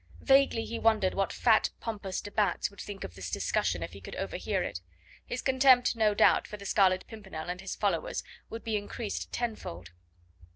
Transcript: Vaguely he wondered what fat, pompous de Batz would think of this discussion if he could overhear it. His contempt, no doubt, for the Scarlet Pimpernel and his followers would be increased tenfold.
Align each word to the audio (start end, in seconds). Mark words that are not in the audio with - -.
Vaguely 0.23 0.65
he 0.65 0.79
wondered 0.79 1.13
what 1.13 1.31
fat, 1.31 1.69
pompous 1.79 2.21
de 2.21 2.31
Batz 2.31 2.71
would 2.71 2.81
think 2.81 3.03
of 3.03 3.13
this 3.13 3.29
discussion 3.29 3.83
if 3.83 3.93
he 3.93 4.01
could 4.01 4.15
overhear 4.15 4.63
it. 4.63 4.81
His 5.27 5.43
contempt, 5.43 5.95
no 5.95 6.15
doubt, 6.15 6.47
for 6.47 6.57
the 6.57 6.65
Scarlet 6.65 7.05
Pimpernel 7.05 7.51
and 7.51 7.61
his 7.61 7.75
followers 7.75 8.23
would 8.49 8.63
be 8.63 8.77
increased 8.77 9.31
tenfold. 9.31 9.91